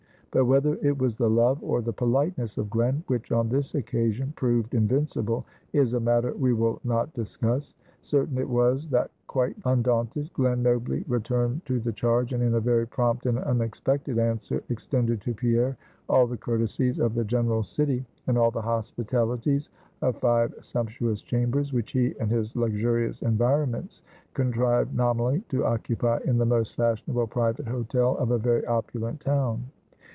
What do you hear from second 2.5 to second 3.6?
of Glen, which on